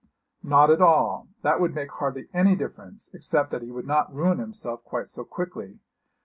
[0.41, 1.27] 'Not at all.
[1.43, 5.23] That would make hardly any difference, except that he would not ruin himself quite so
[5.23, 5.77] quickly.